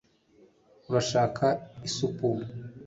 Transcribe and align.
urashaka 0.89 1.47
isupu 1.87 2.27